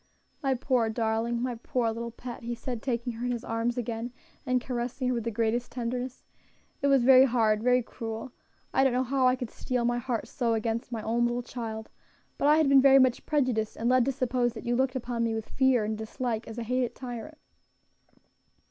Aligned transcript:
"My 0.41 0.55
poor 0.55 0.89
darling! 0.89 1.43
my 1.43 1.53
poor 1.53 1.91
little 1.91 2.09
pet!" 2.09 2.41
he 2.41 2.55
said, 2.55 2.81
taking 2.81 3.13
her 3.13 3.25
in 3.27 3.31
his 3.31 3.43
arms 3.43 3.77
again, 3.77 4.11
and 4.47 4.59
caressing 4.59 5.09
her 5.09 5.13
with 5.13 5.25
the 5.25 5.29
greatest 5.29 5.71
tenderness, 5.71 6.23
"it 6.81 6.87
was 6.87 7.03
very 7.03 7.25
hard, 7.25 7.61
very 7.61 7.83
cruel. 7.83 8.31
I 8.73 8.83
don't 8.83 8.93
know 8.93 9.03
how 9.03 9.27
I 9.27 9.35
could 9.35 9.51
steel 9.51 9.85
my 9.85 9.99
heart 9.99 10.27
so 10.27 10.55
against 10.55 10.91
my 10.91 11.03
own 11.03 11.27
little 11.27 11.43
child; 11.43 11.91
but 12.39 12.47
I 12.47 12.57
had 12.57 12.67
been 12.67 12.81
very 12.81 12.97
much 12.97 13.27
prejudiced, 13.27 13.75
and 13.75 13.91
led 13.91 14.03
to 14.05 14.11
suppose 14.11 14.53
that 14.53 14.65
you 14.65 14.75
looked 14.75 14.95
upon 14.95 15.23
me 15.23 15.35
with 15.35 15.49
fear 15.49 15.83
and 15.83 15.95
dislike, 15.95 16.47
as 16.47 16.57
a 16.57 16.63
hated 16.63 16.95
tyrant." 16.95 17.37